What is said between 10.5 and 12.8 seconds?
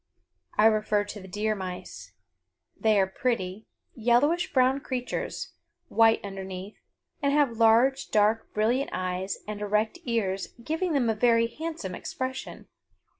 giving them a very handsome expression.